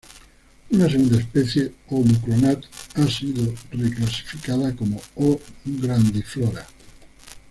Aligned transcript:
Una 0.71 0.89
segunda 0.89 1.19
especie 1.19 1.73
"O. 1.89 2.01
mucronat"a, 2.01 3.03
ha 3.03 3.07
sido 3.07 3.53
reclasificada 3.69 4.75
como 4.75 4.99
O. 5.15 5.39
grandiflora. 5.63 6.65